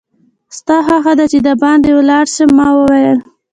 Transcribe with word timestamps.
ستا 0.57 0.77
خوښه 0.85 1.13
ده 1.19 1.25
چې 1.31 1.37
دباندې 1.47 1.91
ولاړ 1.97 2.25
شم؟ 2.35 2.49
ما 2.57 2.67
وویل. 2.77 3.19